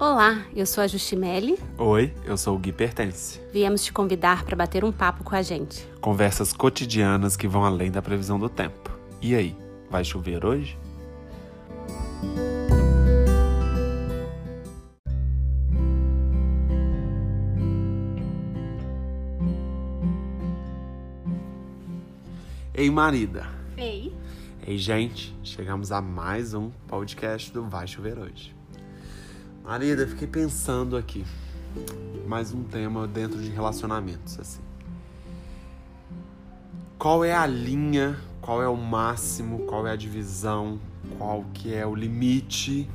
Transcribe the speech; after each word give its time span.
Olá, 0.00 0.46
eu 0.56 0.64
sou 0.64 0.82
a 0.82 0.86
Justimelli. 0.86 1.58
Oi, 1.76 2.14
eu 2.24 2.34
sou 2.34 2.56
o 2.56 2.58
Gui 2.58 2.72
Pertence. 2.72 3.38
Viemos 3.52 3.84
te 3.84 3.92
convidar 3.92 4.46
para 4.46 4.56
bater 4.56 4.82
um 4.82 4.90
papo 4.90 5.22
com 5.22 5.36
a 5.36 5.42
gente. 5.42 5.86
Conversas 6.00 6.54
cotidianas 6.54 7.36
que 7.36 7.46
vão 7.46 7.66
além 7.66 7.90
da 7.90 8.00
previsão 8.00 8.38
do 8.38 8.48
tempo. 8.48 8.90
E 9.20 9.34
aí, 9.34 9.54
vai 9.90 10.02
chover 10.02 10.42
hoje? 10.42 10.78
Ei, 22.72 22.90
marida. 22.90 23.46
Ei. 23.76 24.16
Ei, 24.66 24.78
gente, 24.78 25.36
chegamos 25.42 25.92
a 25.92 26.00
mais 26.00 26.54
um 26.54 26.70
podcast 26.88 27.52
do 27.52 27.68
Vai 27.68 27.86
Chover 27.86 28.18
Hoje. 28.18 28.59
Marida, 29.62 30.06
fiquei 30.06 30.26
pensando 30.26 30.96
aqui. 30.96 31.24
Mais 32.26 32.52
um 32.52 32.64
tema 32.64 33.06
dentro 33.06 33.40
de 33.40 33.50
relacionamentos, 33.50 34.38
assim. 34.40 34.62
Qual 36.98 37.22
é 37.22 37.34
a 37.34 37.46
linha, 37.46 38.18
qual 38.40 38.62
é 38.62 38.68
o 38.68 38.76
máximo, 38.76 39.66
qual 39.66 39.86
é 39.86 39.92
a 39.92 39.96
divisão, 39.96 40.80
qual 41.18 41.44
que 41.52 41.74
é 41.74 41.86
o 41.86 41.94
limite 41.94 42.88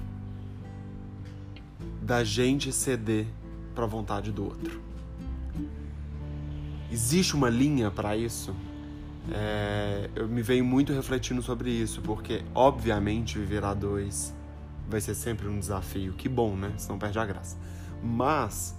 da 2.02 2.24
gente 2.24 2.72
ceder 2.72 3.28
para 3.74 3.86
a 3.86 3.88
vontade 3.88 4.32
do 4.32 4.44
outro? 4.44 4.82
Existe 6.92 7.36
uma 7.36 7.50
linha 7.50 7.90
para 7.90 8.18
isso? 8.18 8.54
É, 9.32 10.10
eu 10.16 10.28
me 10.28 10.42
venho 10.42 10.66
muito 10.66 10.94
refletindo 10.94 11.42
sobre 11.42 11.70
isso, 11.70 12.02
porque 12.02 12.44
obviamente 12.54 13.40
viver 13.40 13.64
a 13.64 13.74
dois 13.74 14.35
vai 14.88 15.02
ser 15.02 15.16
sempre 15.16 15.48
um 15.48 15.60
desafio. 15.60 16.14
Que 16.14 16.30
bom, 16.30 16.56
né? 16.56 16.74
Senão 16.78 16.98
perde 16.98 17.20
a 17.20 17.26
graça. 17.26 17.58
Mas 18.04 18.76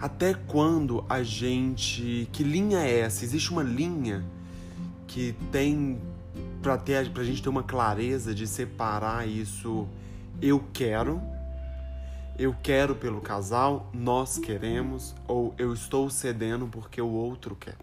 até 0.00 0.34
quando 0.34 1.04
a 1.08 1.22
gente, 1.22 2.28
que 2.32 2.42
linha 2.42 2.78
é 2.78 3.00
essa? 3.00 3.24
Existe 3.24 3.50
uma 3.50 3.62
linha 3.62 4.24
que 5.06 5.34
tem 5.50 6.00
para 6.62 6.78
ter 6.78 7.10
pra 7.10 7.24
gente 7.24 7.42
ter 7.42 7.48
uma 7.48 7.62
clareza 7.62 8.34
de 8.34 8.46
separar 8.46 9.28
isso 9.28 9.86
eu 10.40 10.64
quero 10.72 11.20
eu 12.38 12.54
quero 12.62 12.96
pelo 12.96 13.20
casal, 13.20 13.90
nós 13.92 14.38
queremos 14.38 15.14
ou 15.28 15.54
eu 15.58 15.72
estou 15.72 16.08
cedendo 16.08 16.66
porque 16.66 17.00
o 17.00 17.10
outro 17.10 17.54
quer. 17.54 17.76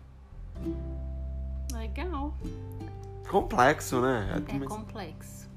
Legal. 1.72 2.34
Complexo, 3.30 4.02
né? 4.02 4.28
É 4.36 4.66
complexo. 4.66 5.49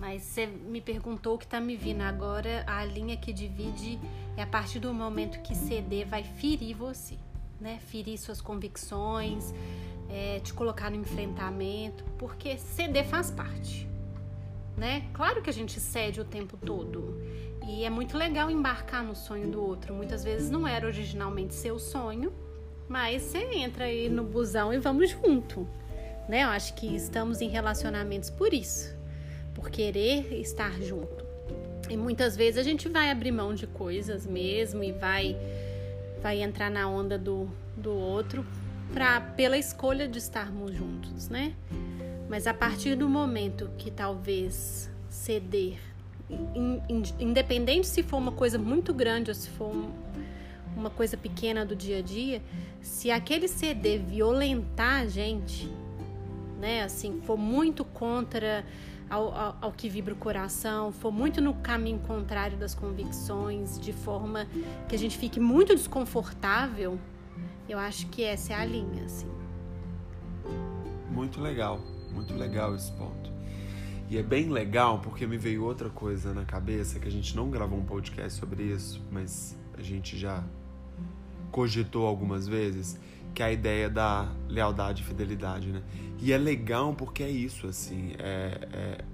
Mas 0.00 0.22
você 0.22 0.46
me 0.46 0.80
perguntou 0.80 1.34
o 1.34 1.38
que 1.38 1.46
tá 1.46 1.60
me 1.60 1.76
vindo 1.76 2.00
agora, 2.00 2.64
a 2.66 2.82
linha 2.86 3.18
que 3.18 3.34
divide 3.34 4.00
é 4.34 4.42
a 4.42 4.46
partir 4.46 4.78
do 4.78 4.94
momento 4.94 5.42
que 5.42 5.54
ceder 5.54 6.06
vai 6.06 6.24
ferir 6.24 6.74
você, 6.74 7.16
né? 7.60 7.78
Ferir 7.86 8.18
suas 8.18 8.40
convicções, 8.40 9.52
é, 10.08 10.40
te 10.40 10.54
colocar 10.54 10.90
no 10.90 10.96
enfrentamento, 10.96 12.02
porque 12.18 12.56
ceder 12.56 13.04
faz 13.04 13.30
parte, 13.30 13.86
né? 14.74 15.04
Claro 15.12 15.42
que 15.42 15.50
a 15.50 15.52
gente 15.52 15.78
cede 15.78 16.18
o 16.18 16.24
tempo 16.24 16.56
todo 16.56 17.20
e 17.68 17.84
é 17.84 17.90
muito 17.90 18.16
legal 18.16 18.50
embarcar 18.50 19.04
no 19.04 19.14
sonho 19.14 19.48
do 19.50 19.62
outro. 19.62 19.92
Muitas 19.92 20.24
vezes 20.24 20.48
não 20.48 20.66
era 20.66 20.86
originalmente 20.86 21.54
seu 21.54 21.78
sonho, 21.78 22.32
mas 22.88 23.20
você 23.20 23.38
entra 23.54 23.84
aí 23.84 24.08
no 24.08 24.24
busão 24.24 24.72
e 24.72 24.78
vamos 24.78 25.10
junto, 25.10 25.68
né? 26.26 26.44
Eu 26.44 26.48
acho 26.48 26.72
que 26.74 26.86
estamos 26.96 27.42
em 27.42 27.50
relacionamentos 27.50 28.30
por 28.30 28.54
isso, 28.54 28.98
por 29.60 29.70
querer 29.70 30.32
estar 30.40 30.80
junto. 30.80 31.24
E 31.90 31.96
muitas 31.96 32.34
vezes 32.34 32.58
a 32.58 32.62
gente 32.62 32.88
vai 32.88 33.10
abrir 33.10 33.30
mão 33.30 33.54
de 33.54 33.66
coisas 33.66 34.26
mesmo 34.26 34.82
e 34.82 34.90
vai 34.90 35.36
vai 36.22 36.42
entrar 36.42 36.70
na 36.70 36.88
onda 36.88 37.18
do, 37.18 37.48
do 37.76 37.92
outro 37.92 38.44
pra, 38.92 39.20
pela 39.20 39.56
escolha 39.56 40.06
de 40.06 40.18
estarmos 40.18 40.74
juntos, 40.74 41.28
né? 41.28 41.54
Mas 42.28 42.46
a 42.46 42.52
partir 42.52 42.94
do 42.94 43.08
momento 43.08 43.70
que 43.78 43.90
talvez 43.90 44.90
ceder, 45.08 45.78
in, 46.28 46.82
in, 46.88 47.02
independente 47.18 47.86
se 47.86 48.02
for 48.02 48.18
uma 48.18 48.32
coisa 48.32 48.58
muito 48.58 48.92
grande 48.92 49.30
ou 49.30 49.34
se 49.34 49.48
for 49.48 49.74
um, 49.74 49.90
uma 50.76 50.90
coisa 50.90 51.16
pequena 51.16 51.64
do 51.64 51.74
dia 51.74 51.98
a 51.98 52.02
dia, 52.02 52.42
se 52.82 53.10
aquele 53.10 53.48
CD 53.48 53.96
violentar 53.96 55.00
a 55.00 55.06
gente, 55.06 55.66
né, 56.60 56.82
assim, 56.82 57.22
for 57.22 57.38
muito 57.38 57.82
contra 57.82 58.62
ao, 59.10 59.34
ao, 59.34 59.58
ao, 59.60 59.72
que 59.72 59.88
vibra 59.88 60.14
o 60.14 60.16
coração, 60.16 60.92
for 60.92 61.10
muito 61.10 61.40
no 61.40 61.52
caminho 61.54 61.98
contrário 61.98 62.56
das 62.56 62.74
convicções, 62.74 63.78
de 63.78 63.92
forma 63.92 64.46
que 64.88 64.94
a 64.94 64.98
gente 64.98 65.18
fique 65.18 65.40
muito 65.40 65.74
desconfortável, 65.74 66.98
eu 67.68 67.78
acho 67.78 68.06
que 68.06 68.22
essa 68.22 68.52
é 68.52 68.56
a 68.56 68.64
linha, 68.64 69.04
assim. 69.04 69.28
Muito 71.10 71.40
legal, 71.40 71.80
muito 72.12 72.34
legal 72.34 72.74
esse 72.74 72.92
ponto. 72.92 73.30
E 74.08 74.16
é 74.18 74.22
bem 74.22 74.48
legal 74.48 75.00
porque 75.00 75.26
me 75.26 75.36
veio 75.36 75.64
outra 75.64 75.88
coisa 75.88 76.32
na 76.32 76.44
cabeça 76.44 76.98
que 76.98 77.06
a 77.06 77.10
gente 77.10 77.36
não 77.36 77.50
gravou 77.50 77.78
um 77.78 77.84
podcast 77.84 78.38
sobre 78.38 78.64
isso, 78.64 79.00
mas 79.10 79.56
a 79.76 79.82
gente 79.82 80.18
já 80.18 80.44
cogitou 81.50 82.06
algumas 82.06 82.46
vezes, 82.46 82.98
que 83.34 83.42
é 83.42 83.46
a 83.46 83.52
ideia 83.52 83.88
da 83.88 84.30
lealdade 84.48 85.02
e 85.02 85.04
fidelidade, 85.04 85.68
né? 85.68 85.82
E 86.20 86.32
é 86.32 86.38
legal 86.38 86.94
porque 86.94 87.22
é 87.22 87.30
isso, 87.30 87.66
assim, 87.66 88.12
é, 88.18 88.68
é, 88.72 89.04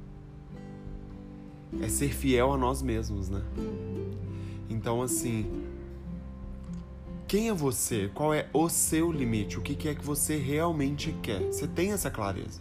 é 1.84 1.88
ser 1.88 2.12
fiel 2.12 2.52
a 2.52 2.58
nós 2.58 2.82
mesmos, 2.82 3.28
né? 3.28 3.42
Então, 4.68 5.02
assim, 5.02 5.46
quem 7.28 7.48
é 7.48 7.52
você? 7.52 8.10
Qual 8.14 8.32
é 8.32 8.48
o 8.52 8.68
seu 8.68 9.10
limite? 9.10 9.58
O 9.58 9.62
que 9.62 9.88
é 9.88 9.94
que 9.94 10.04
você 10.04 10.36
realmente 10.36 11.14
quer? 11.22 11.40
Você 11.42 11.66
tem 11.66 11.92
essa 11.92 12.10
clareza. 12.10 12.60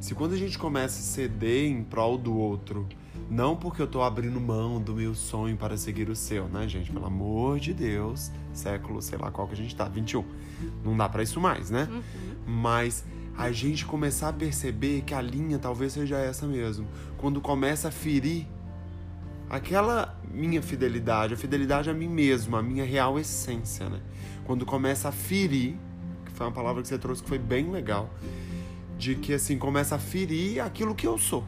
Se 0.00 0.14
quando 0.14 0.32
a 0.32 0.36
gente 0.36 0.58
começa 0.58 0.98
a 0.98 1.02
ceder 1.02 1.70
em 1.70 1.82
prol 1.82 2.18
do 2.18 2.36
outro, 2.36 2.86
não 3.30 3.56
porque 3.56 3.80
eu 3.80 3.86
tô 3.86 4.02
abrindo 4.02 4.40
mão 4.40 4.80
do 4.80 4.94
meu 4.94 5.14
sonho 5.14 5.56
para 5.56 5.76
seguir 5.76 6.08
o 6.08 6.16
seu, 6.16 6.46
né, 6.46 6.68
gente? 6.68 6.92
Pelo 6.92 7.06
amor 7.06 7.58
de 7.58 7.72
Deus, 7.72 8.30
século, 8.52 9.00
sei 9.00 9.18
lá 9.18 9.30
qual 9.30 9.46
que 9.46 9.54
a 9.54 9.56
gente 9.56 9.74
tá, 9.74 9.88
21. 9.88 10.24
Não 10.84 10.96
dá 10.96 11.08
para 11.08 11.22
isso 11.22 11.40
mais, 11.40 11.70
né? 11.70 11.88
Uhum. 11.90 12.02
Mas 12.46 13.04
a 13.36 13.50
gente 13.50 13.84
começar 13.86 14.28
a 14.28 14.32
perceber 14.32 15.02
que 15.02 15.14
a 15.14 15.20
linha 15.20 15.58
talvez 15.58 15.92
seja 15.92 16.18
essa 16.18 16.46
mesmo. 16.46 16.86
Quando 17.16 17.40
começa 17.40 17.88
a 17.88 17.90
ferir 17.90 18.46
aquela 19.48 20.18
minha 20.30 20.62
fidelidade, 20.62 21.34
a 21.34 21.36
fidelidade 21.36 21.88
a 21.90 21.94
mim 21.94 22.08
mesmo, 22.08 22.56
a 22.56 22.62
minha 22.62 22.84
real 22.84 23.18
essência, 23.18 23.88
né? 23.88 24.00
Quando 24.44 24.66
começa 24.66 25.08
a 25.08 25.12
ferir, 25.12 25.76
que 26.24 26.32
foi 26.32 26.46
uma 26.46 26.52
palavra 26.52 26.82
que 26.82 26.88
você 26.88 26.98
trouxe 26.98 27.22
que 27.22 27.28
foi 27.28 27.38
bem 27.38 27.70
legal, 27.70 28.10
de 28.98 29.14
que 29.14 29.32
assim 29.32 29.58
começa 29.58 29.96
a 29.96 29.98
ferir 29.98 30.60
aquilo 30.60 30.94
que 30.94 31.06
eu 31.06 31.18
sou 31.18 31.44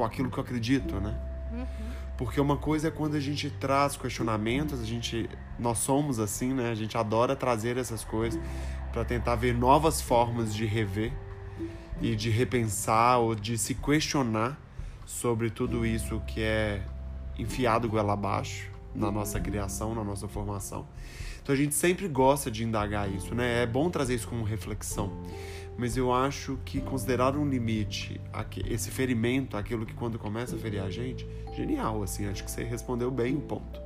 ou 0.00 0.06
aquilo 0.06 0.30
que 0.30 0.38
eu 0.38 0.42
acredito, 0.42 1.00
né? 1.00 1.14
Uhum. 1.52 1.66
Porque 2.16 2.40
uma 2.40 2.56
coisa 2.56 2.88
é 2.88 2.90
quando 2.90 3.14
a 3.14 3.20
gente 3.20 3.50
traz 3.50 3.96
questionamentos, 3.96 4.80
a 4.80 4.84
gente 4.84 5.28
nós 5.58 5.78
somos 5.78 6.18
assim, 6.18 6.52
né? 6.52 6.70
A 6.70 6.74
gente 6.74 6.96
adora 6.96 7.36
trazer 7.36 7.76
essas 7.76 8.04
coisas 8.04 8.40
para 8.92 9.04
tentar 9.04 9.36
ver 9.36 9.54
novas 9.54 10.00
formas 10.00 10.54
de 10.54 10.66
rever 10.66 11.12
e 12.00 12.16
de 12.16 12.30
repensar 12.30 13.18
ou 13.18 13.34
de 13.34 13.56
se 13.56 13.74
questionar 13.74 14.58
sobre 15.06 15.50
tudo 15.50 15.84
isso 15.84 16.20
que 16.26 16.40
é 16.42 16.82
enfiado 17.38 17.88
goela 17.88 18.12
abaixo 18.12 18.70
na 18.94 19.10
nossa 19.10 19.38
criação, 19.38 19.94
na 19.94 20.04
nossa 20.04 20.28
formação. 20.28 20.86
Então 21.42 21.54
a 21.54 21.58
gente 21.58 21.74
sempre 21.74 22.06
gosta 22.06 22.50
de 22.50 22.64
indagar 22.64 23.10
isso, 23.10 23.34
né? 23.34 23.62
É 23.62 23.66
bom 23.66 23.90
trazer 23.90 24.14
isso 24.14 24.28
como 24.28 24.44
reflexão 24.44 25.10
mas 25.76 25.96
eu 25.96 26.12
acho 26.12 26.58
que 26.64 26.80
considerar 26.80 27.36
um 27.36 27.48
limite, 27.48 28.20
esse 28.68 28.90
ferimento, 28.90 29.56
aquilo 29.56 29.86
que 29.86 29.94
quando 29.94 30.18
começa 30.18 30.56
a 30.56 30.58
ferir 30.58 30.82
a 30.82 30.90
gente, 30.90 31.26
genial, 31.54 32.02
assim, 32.02 32.26
acho 32.26 32.44
que 32.44 32.50
você 32.50 32.62
respondeu 32.62 33.10
bem 33.10 33.36
o 33.36 33.40
ponto. 33.40 33.80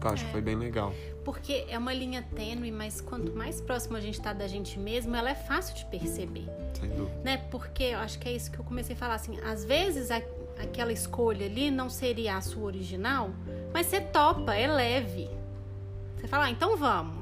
Eu 0.00 0.10
acho 0.10 0.22
é. 0.22 0.26
que 0.26 0.32
foi 0.32 0.40
bem 0.40 0.56
legal. 0.56 0.92
Porque 1.24 1.64
é 1.68 1.76
uma 1.78 1.92
linha 1.92 2.22
tênue, 2.34 2.70
mas 2.70 3.00
quanto 3.00 3.32
mais 3.32 3.60
próximo 3.60 3.96
a 3.96 4.00
gente 4.00 4.18
está 4.18 4.32
da 4.32 4.46
gente 4.46 4.78
mesmo, 4.78 5.14
ela 5.16 5.30
é 5.30 5.34
fácil 5.34 5.74
de 5.74 5.84
perceber. 5.86 6.46
Sem 6.78 6.88
dúvida. 6.90 7.20
Né? 7.24 7.38
Porque 7.50 7.84
eu 7.84 7.98
acho 7.98 8.18
que 8.18 8.28
é 8.28 8.32
isso 8.32 8.50
que 8.50 8.58
eu 8.58 8.64
comecei 8.64 8.94
a 8.94 8.98
falar, 8.98 9.14
assim, 9.14 9.38
às 9.40 9.64
vezes 9.64 10.10
a, 10.10 10.22
aquela 10.60 10.92
escolha 10.92 11.46
ali 11.46 11.70
não 11.70 11.88
seria 11.90 12.36
a 12.36 12.40
sua 12.40 12.64
original, 12.64 13.30
mas 13.72 13.86
você 13.86 14.00
topa, 14.00 14.54
é 14.54 14.66
leve. 14.66 15.28
Você 16.16 16.28
fala, 16.28 16.46
ah, 16.46 16.50
então 16.50 16.76
vamos 16.76 17.17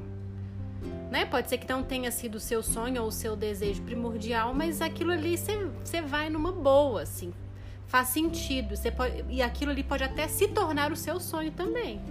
né? 1.11 1.25
Pode 1.25 1.49
ser 1.49 1.57
que 1.57 1.67
não 1.67 1.83
tenha 1.83 2.11
sido 2.11 2.35
o 2.35 2.39
seu 2.39 2.61
sonho 2.61 3.01
ou 3.01 3.07
o 3.07 3.11
seu 3.11 3.35
desejo 3.35 3.81
primordial, 3.83 4.53
mas 4.53 4.81
aquilo 4.81 5.11
ali 5.11 5.37
você 5.37 6.01
vai 6.01 6.29
numa 6.29 6.51
boa, 6.51 7.01
assim. 7.01 7.33
Faz 7.87 8.09
sentido. 8.09 8.75
Pode, 8.95 9.25
e 9.29 9.41
aquilo 9.41 9.71
ali 9.71 9.83
pode 9.83 10.03
até 10.03 10.27
se 10.27 10.47
tornar 10.49 10.91
o 10.91 10.95
seu 10.95 11.19
sonho 11.19 11.51
também. 11.51 12.01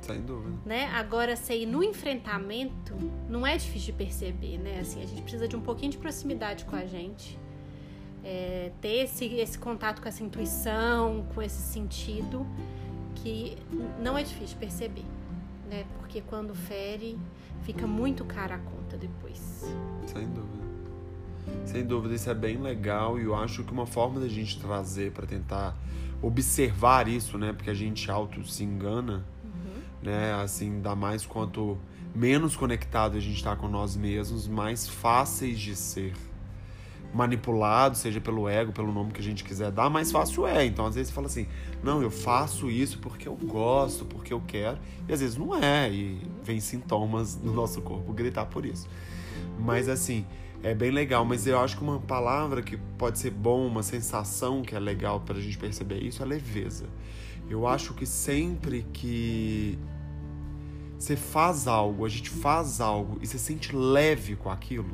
Sem 0.00 0.20
dúvida. 0.20 0.56
Né? 0.64 0.86
Agora, 0.94 1.36
você 1.36 1.58
ir 1.58 1.66
no 1.66 1.82
enfrentamento 1.82 2.94
não 3.28 3.46
é 3.46 3.56
difícil 3.56 3.92
de 3.92 4.04
perceber, 4.04 4.58
né? 4.58 4.80
Assim, 4.80 5.02
a 5.02 5.06
gente 5.06 5.22
precisa 5.22 5.46
de 5.46 5.54
um 5.54 5.60
pouquinho 5.60 5.92
de 5.92 5.98
proximidade 5.98 6.64
com 6.64 6.74
a 6.74 6.84
gente. 6.84 7.38
É, 8.24 8.70
ter 8.80 9.04
esse, 9.04 9.26
esse 9.26 9.58
contato 9.58 10.00
com 10.00 10.08
essa 10.08 10.22
intuição, 10.22 11.26
com 11.34 11.42
esse 11.42 11.60
sentido 11.60 12.46
que 13.16 13.56
não 14.00 14.16
é 14.16 14.22
difícil 14.22 14.56
perceber, 14.58 15.04
né? 15.72 15.86
Porque 15.98 16.20
quando 16.20 16.54
fere, 16.54 17.18
fica 17.62 17.86
muito 17.86 18.24
cara 18.24 18.56
a 18.56 18.58
conta 18.58 18.96
depois. 18.96 19.64
Sem 20.06 20.28
dúvida. 20.28 20.62
Sem 21.64 21.84
dúvida, 21.84 22.14
isso 22.14 22.30
é 22.30 22.34
bem 22.34 22.58
legal 22.58 23.18
e 23.18 23.24
eu 23.24 23.34
acho 23.34 23.64
que 23.64 23.72
uma 23.72 23.86
forma 23.86 24.20
da 24.20 24.28
gente 24.28 24.60
trazer 24.60 25.12
para 25.12 25.26
tentar 25.26 25.76
observar 26.20 27.08
isso, 27.08 27.38
né? 27.38 27.52
Porque 27.52 27.70
a 27.70 27.74
gente 27.74 28.10
auto 28.10 28.44
se 28.44 28.62
engana, 28.62 29.24
uhum. 29.42 29.82
né? 30.02 30.34
Assim, 30.34 30.80
dá 30.80 30.94
mais 30.94 31.26
quanto 31.26 31.78
menos 32.14 32.54
conectado 32.54 33.16
a 33.16 33.20
gente 33.20 33.36
está 33.36 33.56
com 33.56 33.66
nós 33.66 33.96
mesmos, 33.96 34.46
mais 34.46 34.86
fáceis 34.86 35.58
de 35.58 35.74
ser 35.74 36.12
manipulado, 37.12 37.96
seja 37.96 38.20
pelo 38.20 38.48
ego, 38.48 38.72
pelo 38.72 38.92
nome 38.92 39.12
que 39.12 39.20
a 39.20 39.22
gente 39.22 39.44
quiser 39.44 39.70
dar, 39.70 39.90
mais 39.90 40.10
fácil 40.10 40.46
é. 40.46 40.64
Então, 40.64 40.86
às 40.86 40.94
vezes, 40.94 41.08
você 41.08 41.14
fala 41.14 41.26
assim: 41.26 41.46
não, 41.82 42.02
eu 42.02 42.10
faço 42.10 42.70
isso 42.70 42.98
porque 42.98 43.28
eu 43.28 43.36
gosto, 43.36 44.04
porque 44.04 44.32
eu 44.32 44.42
quero, 44.46 44.78
e 45.08 45.12
às 45.12 45.20
vezes 45.20 45.36
não 45.36 45.54
é, 45.54 45.90
e 45.90 46.20
vem 46.42 46.60
sintomas 46.60 47.36
no 47.36 47.52
nosso 47.52 47.80
corpo 47.82 48.12
gritar 48.12 48.46
por 48.46 48.64
isso. 48.64 48.88
Mas, 49.58 49.88
assim, 49.88 50.24
é 50.62 50.74
bem 50.74 50.90
legal. 50.90 51.24
Mas 51.24 51.46
eu 51.46 51.58
acho 51.58 51.76
que 51.76 51.82
uma 51.82 52.00
palavra 52.00 52.62
que 52.62 52.76
pode 52.76 53.18
ser 53.18 53.30
bom, 53.30 53.66
uma 53.66 53.82
sensação 53.82 54.62
que 54.62 54.74
é 54.74 54.78
legal 54.78 55.20
para 55.20 55.36
a 55.38 55.40
gente 55.40 55.58
perceber 55.58 56.02
isso 56.02 56.22
é 56.22 56.26
leveza. 56.26 56.86
Eu 57.50 57.66
acho 57.66 57.92
que 57.94 58.06
sempre 58.06 58.86
que 58.92 59.78
você 60.98 61.16
faz 61.16 61.66
algo, 61.66 62.06
a 62.06 62.08
gente 62.08 62.30
faz 62.30 62.80
algo 62.80 63.18
e 63.20 63.26
você 63.26 63.36
sente 63.36 63.74
leve 63.74 64.36
com 64.36 64.48
aquilo, 64.48 64.88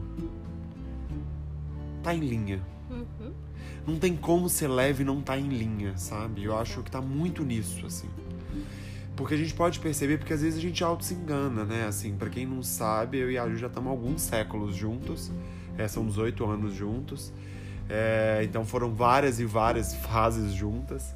tá 2.08 2.14
em 2.14 2.20
linha. 2.20 2.62
Uhum. 2.90 3.32
Não 3.86 3.98
tem 3.98 4.16
como 4.16 4.48
ser 4.48 4.68
leve 4.68 5.02
e 5.02 5.06
não 5.06 5.20
tá 5.20 5.38
em 5.38 5.48
linha, 5.48 5.96
sabe? 5.98 6.44
Eu 6.44 6.56
acho 6.56 6.82
que 6.82 6.90
tá 6.90 7.02
muito 7.02 7.44
nisso, 7.44 7.84
assim. 7.86 8.08
Porque 9.14 9.34
a 9.34 9.36
gente 9.36 9.52
pode 9.52 9.78
perceber, 9.80 10.18
porque 10.18 10.32
às 10.32 10.40
vezes 10.40 10.58
a 10.58 10.62
gente 10.62 10.82
auto 10.82 11.04
se 11.04 11.12
engana, 11.12 11.64
né? 11.64 11.86
Assim, 11.86 12.14
para 12.16 12.30
quem 12.30 12.46
não 12.46 12.62
sabe, 12.62 13.18
eu 13.18 13.30
e 13.30 13.36
a 13.36 13.46
Ju 13.48 13.56
já 13.56 13.66
estamos 13.66 13.90
alguns 13.90 14.22
séculos 14.22 14.74
juntos. 14.74 15.30
É, 15.76 15.86
são 15.86 16.06
18 16.06 16.44
anos 16.46 16.74
juntos. 16.74 17.32
É, 17.90 18.40
então 18.42 18.64
foram 18.64 18.94
várias 18.94 19.38
e 19.38 19.44
várias 19.44 19.94
fases 19.94 20.52
juntas. 20.52 21.14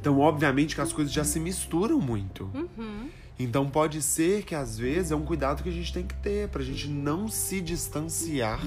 Então, 0.00 0.18
obviamente 0.18 0.74
que 0.74 0.80
as 0.80 0.92
coisas 0.92 1.12
já 1.12 1.24
se 1.24 1.38
misturam 1.38 2.00
muito. 2.00 2.50
Uhum. 2.54 3.08
Então 3.38 3.68
pode 3.68 4.00
ser 4.02 4.42
que 4.44 4.54
às 4.54 4.78
vezes 4.78 5.10
é 5.10 5.16
um 5.16 5.24
cuidado 5.24 5.62
que 5.62 5.68
a 5.68 5.72
gente 5.72 5.92
tem 5.92 6.06
que 6.06 6.14
ter 6.14 6.48
pra 6.48 6.62
gente 6.62 6.88
não 6.88 7.28
se 7.28 7.60
distanciar 7.60 8.60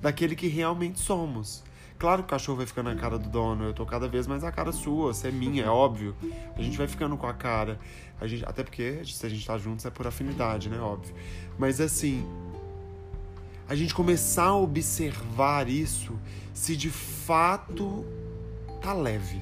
daquele 0.00 0.34
que 0.34 0.48
realmente 0.48 0.98
somos. 1.00 1.62
Claro 1.98 2.22
que 2.22 2.26
o 2.26 2.30
cachorro 2.30 2.58
vai 2.58 2.66
ficando 2.66 2.92
na 2.92 2.96
cara 2.96 3.18
do 3.18 3.28
dono, 3.28 3.64
eu 3.64 3.72
tô 3.72 3.86
cada 3.86 4.06
vez 4.06 4.26
mais 4.26 4.44
a 4.44 4.52
cara 4.52 4.70
sua, 4.70 5.14
você 5.14 5.28
é 5.28 5.30
minha, 5.30 5.64
é 5.64 5.68
óbvio. 5.68 6.14
A 6.54 6.62
gente 6.62 6.76
vai 6.76 6.86
ficando 6.86 7.16
com 7.16 7.26
a 7.26 7.32
cara. 7.32 7.78
A 8.20 8.26
gente, 8.26 8.44
até 8.44 8.62
porque 8.62 9.02
se 9.04 9.24
a 9.24 9.28
gente 9.28 9.46
tá 9.46 9.56
juntos 9.56 9.86
é 9.86 9.90
por 9.90 10.06
afinidade, 10.06 10.68
né? 10.68 10.78
Óbvio. 10.78 11.14
Mas 11.58 11.80
assim, 11.80 12.26
a 13.66 13.74
gente 13.74 13.94
começar 13.94 14.44
a 14.44 14.56
observar 14.56 15.68
isso 15.68 16.18
se 16.52 16.76
de 16.76 16.90
fato 16.90 18.04
tá 18.82 18.92
leve 18.92 19.40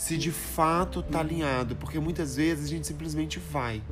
se 0.00 0.16
de 0.16 0.32
fato 0.32 1.02
tá 1.02 1.20
alinhado, 1.20 1.76
porque 1.76 2.00
muitas 2.00 2.36
vezes 2.36 2.64
a 2.64 2.68
gente 2.68 2.86
simplesmente 2.86 3.38
vai. 3.38 3.82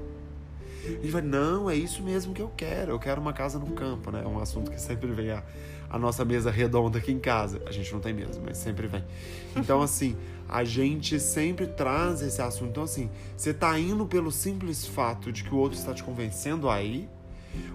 A 0.85 0.91
gente 0.91 1.11
vai, 1.11 1.23
não, 1.23 1.69
é 1.69 1.75
isso 1.75 2.03
mesmo 2.03 2.35
que 2.35 2.43
eu 2.43 2.51
quero. 2.57 2.93
Eu 2.93 2.99
quero 2.99 3.21
uma 3.21 3.33
casa 3.33 3.59
no 3.59 3.73
campo, 3.73 4.11
né? 4.11 4.23
É 4.25 4.29
um 4.29 4.39
assunto 4.39 4.71
que 4.71 4.81
sempre 4.81 5.11
vem 5.13 5.31
a, 5.31 5.43
a 5.91 5.99
nossa 5.99 6.25
mesa 6.25 6.51
redonda 6.51 6.99
aqui 6.99 7.13
em 7.13 7.19
casa. 7.19 7.61
A 7.67 7.73
gente 7.73 7.93
não 7.93 8.01
tem 8.01 8.13
mesa, 8.13 8.41
mas 8.45 8.59
sempre 8.59 8.87
vem. 8.87 9.05
Então, 9.57 9.83
assim, 9.83 10.17
a 10.49 10.65
gente 10.65 11.19
sempre 11.21 11.67
traz 11.67 12.23
esse 12.23 12.41
assunto. 12.41 12.71
Então, 12.71 12.83
assim, 12.85 13.11
você 13.37 13.53
tá 13.53 13.79
indo 13.79 14.07
pelo 14.07 14.31
simples 14.31 14.87
fato 14.87 15.33
de 15.33 15.45
que 15.45 15.55
o 15.55 15.59
outro 15.59 15.79
está 15.79 15.93
te 15.93 16.03
convencendo 16.03 16.69
aí, 16.69 17.09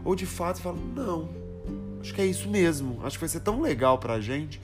ou 0.03 0.15
de 0.15 0.25
fato 0.25 0.61
fala, 0.61 0.77
não, 0.95 1.29
acho 2.01 2.13
que 2.13 2.21
é 2.21 2.25
isso 2.25 2.50
mesmo. 2.50 3.00
Acho 3.03 3.17
que 3.17 3.21
vai 3.21 3.29
ser 3.29 3.41
tão 3.41 3.61
legal 3.61 3.97
pra 3.97 4.19
gente 4.19 4.61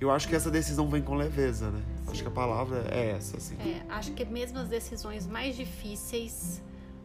eu 0.00 0.10
acho 0.10 0.26
que 0.26 0.34
essa 0.34 0.50
decisão 0.50 0.88
vem 0.88 1.02
com 1.02 1.14
leveza, 1.14 1.70
né? 1.70 1.82
Acho 2.08 2.22
que 2.22 2.28
a 2.28 2.32
palavra 2.32 2.86
é 2.90 3.10
essa, 3.10 3.36
assim. 3.36 3.54
É, 3.56 3.82
acho 3.90 4.12
que 4.12 4.24
mesmo 4.24 4.58
as 4.58 4.68
decisões 4.68 5.26
mais 5.26 5.54
difíceis 5.54 6.62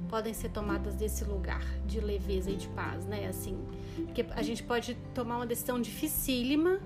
podem 0.10 0.34
ser 0.34 0.50
tomadas 0.50 0.96
desse 0.96 1.24
lugar 1.24 1.64
de 1.86 2.00
leveza 2.00 2.50
e 2.52 2.56
de 2.56 2.68
paz, 2.70 3.06
né? 3.06 3.28
Assim, 3.28 3.58
porque 4.06 4.26
a 4.32 4.42
gente 4.42 4.64
pode 4.64 4.96
tomar 5.14 5.38
uma 5.38 5.46
decisão 5.46 5.82
dificílima, 5.82 6.80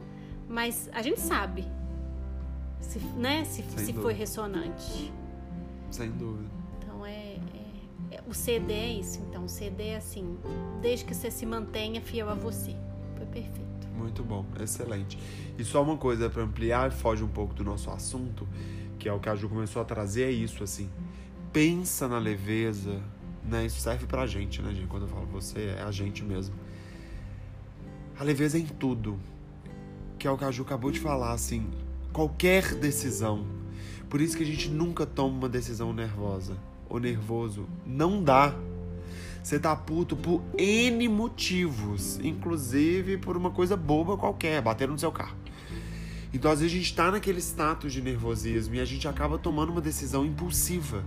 mas 0.47 0.89
a 0.93 1.01
gente 1.01 1.19
sabe, 1.19 1.67
se, 2.79 2.99
né? 3.17 3.43
Se, 3.45 3.63
se 3.63 3.93
foi 3.93 4.13
ressonante. 4.13 5.11
Sem 5.91 6.11
dúvida. 6.11 6.49
Então 6.77 7.05
é, 7.05 7.35
é, 8.11 8.15
é, 8.15 8.23
o 8.27 8.33
CD 8.33 8.73
é 8.73 8.93
isso. 8.93 9.19
Então 9.29 9.45
o 9.45 9.49
CD 9.49 9.89
é 9.89 9.97
assim, 9.97 10.37
desde 10.81 11.05
que 11.05 11.13
você 11.13 11.29
se 11.29 11.45
mantenha 11.45 12.01
fiel 12.01 12.29
a 12.29 12.33
você. 12.33 12.75
Foi 13.15 13.25
perfeito. 13.25 13.69
Muito 13.95 14.23
bom, 14.23 14.45
excelente. 14.59 15.19
E 15.57 15.63
só 15.63 15.83
uma 15.83 15.97
coisa 15.97 16.29
para 16.29 16.41
ampliar, 16.41 16.91
foge 16.91 17.21
um 17.21 17.27
pouco 17.27 17.53
do 17.53 17.65
nosso 17.65 17.89
assunto, 17.89 18.47
que 18.97 19.09
é 19.09 19.13
o 19.13 19.19
que 19.19 19.27
a 19.27 19.35
Ju 19.35 19.49
começou 19.49 19.81
a 19.81 19.85
trazer, 19.85 20.23
é 20.23 20.31
isso, 20.31 20.63
assim. 20.63 20.89
Pensa 21.51 22.07
na 22.07 22.17
leveza, 22.17 23.01
né? 23.43 23.65
Isso 23.65 23.79
serve 23.79 24.05
pra 24.05 24.25
gente, 24.27 24.61
né, 24.61 24.73
gente? 24.73 24.87
Quando 24.87 25.03
eu 25.03 25.09
falo 25.09 25.25
você, 25.25 25.75
é 25.77 25.83
a 25.83 25.91
gente 25.91 26.23
mesmo. 26.23 26.55
A 28.19 28.23
leveza 28.23 28.57
é 28.57 28.61
em 28.61 28.65
tudo. 28.65 29.19
Que 30.17 30.27
é 30.27 30.31
o 30.31 30.37
que 30.37 30.43
a 30.43 30.51
Ju 30.51 30.63
acabou 30.63 30.91
de 30.91 30.99
falar, 30.99 31.31
assim. 31.31 31.69
Qualquer 32.11 32.75
decisão. 32.75 33.45
Por 34.09 34.21
isso 34.21 34.35
que 34.35 34.43
a 34.43 34.45
gente 34.45 34.69
nunca 34.69 35.05
toma 35.05 35.37
uma 35.37 35.49
decisão 35.49 35.93
nervosa 35.93 36.57
ou 36.89 36.99
nervoso. 36.99 37.67
Não 37.85 38.23
dá 38.23 38.55
você 39.41 39.57
tá 39.57 39.75
puto 39.75 40.15
por 40.15 40.43
N 40.57 41.07
motivos, 41.07 42.19
inclusive 42.19 43.17
por 43.17 43.37
uma 43.37 43.49
coisa 43.49 43.75
boba 43.75 44.17
qualquer, 44.17 44.61
bater 44.61 44.87
no 44.87 44.99
seu 44.99 45.11
carro. 45.11 45.35
Então, 46.33 46.51
às 46.51 46.59
vezes, 46.59 46.75
a 46.75 46.77
gente 46.77 46.93
tá 46.93 47.09
naquele 47.09 47.39
status 47.39 47.91
de 47.91 48.01
nervosismo 48.01 48.75
e 48.75 48.79
a 48.79 48.85
gente 48.85 49.07
acaba 49.07 49.37
tomando 49.37 49.71
uma 49.71 49.81
decisão 49.81 50.25
impulsiva. 50.25 51.03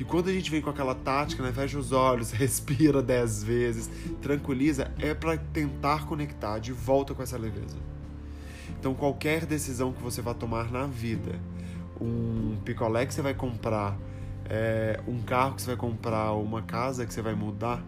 E 0.00 0.04
quando 0.04 0.30
a 0.30 0.32
gente 0.32 0.50
vem 0.50 0.62
com 0.62 0.70
aquela 0.70 0.94
tática, 0.94 1.42
né, 1.42 1.52
fecha 1.52 1.78
os 1.78 1.92
olhos, 1.92 2.30
respira 2.32 3.02
dez 3.02 3.44
vezes, 3.44 3.90
tranquiliza, 4.22 4.90
é 4.98 5.12
para 5.12 5.36
tentar 5.36 6.06
conectar 6.06 6.58
de 6.58 6.72
volta 6.72 7.14
com 7.14 7.22
essa 7.22 7.36
leveza. 7.36 7.76
Então, 8.78 8.94
qualquer 8.94 9.44
decisão 9.44 9.92
que 9.92 10.02
você 10.02 10.22
vai 10.22 10.32
tomar 10.32 10.72
na 10.72 10.86
vida, 10.86 11.38
um 12.00 12.56
picolé 12.64 13.04
que 13.04 13.12
você 13.12 13.20
vai 13.20 13.34
comprar, 13.34 13.94
é, 14.46 14.98
um 15.06 15.20
carro 15.20 15.56
que 15.56 15.60
você 15.60 15.68
vai 15.68 15.76
comprar 15.76 16.32
uma 16.32 16.62
casa 16.62 17.04
que 17.04 17.12
você 17.12 17.20
vai 17.20 17.34
mudar, 17.34 17.84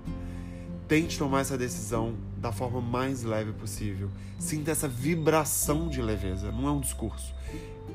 tente 0.87 1.19
tomar 1.19 1.41
essa 1.41 1.57
decisão 1.57 2.15
da 2.37 2.53
forma 2.53 2.83
mais 2.83 3.23
leve 3.23 3.53
possível. 3.53 4.11
Sinta 4.39 4.71
essa 4.71 4.87
vibração 4.87 5.89
de 5.89 6.03
leveza, 6.03 6.53
não 6.53 6.69
é 6.69 6.73
um 6.73 6.81
discurso, 6.81 7.35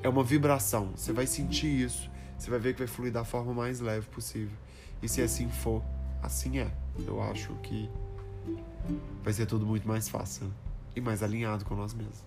é 0.01 0.09
uma 0.09 0.23
vibração. 0.23 0.89
Você 0.95 1.13
vai 1.13 1.27
sentir 1.27 1.67
isso, 1.67 2.09
você 2.37 2.49
vai 2.49 2.59
ver 2.59 2.73
que 2.73 2.79
vai 2.79 2.87
fluir 2.87 3.11
da 3.11 3.23
forma 3.23 3.53
mais 3.53 3.79
leve 3.79 4.07
possível. 4.07 4.55
E 5.01 5.07
se 5.07 5.21
assim 5.21 5.49
for, 5.49 5.83
assim 6.21 6.59
é. 6.59 6.71
Eu 7.05 7.21
acho 7.21 7.53
que 7.63 7.89
vai 9.23 9.33
ser 9.33 9.45
tudo 9.45 9.65
muito 9.65 9.87
mais 9.87 10.09
fácil 10.09 10.51
e 10.95 11.01
mais 11.01 11.21
alinhado 11.21 11.65
com 11.65 11.75
nós 11.75 11.93
mesmos. 11.93 12.23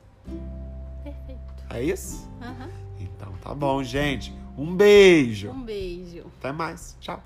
Perfeito. 1.03 1.65
É 1.71 1.83
isso? 1.83 2.29
Uhum. 2.41 2.71
Então 3.01 3.33
tá 3.43 3.55
bom, 3.55 3.83
gente. 3.83 4.35
Um 4.57 4.75
beijo. 4.77 5.51
Um 5.51 5.63
beijo. 5.63 6.27
Até 6.39 6.53
mais. 6.53 6.97
Tchau. 7.01 7.23